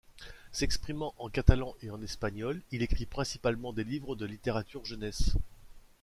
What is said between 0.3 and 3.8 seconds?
S'exprimant en catalan et en espagnol, il écrit principalement